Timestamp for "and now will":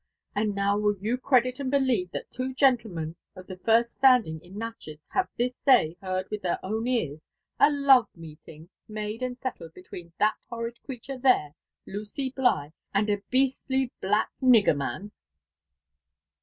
0.33-0.97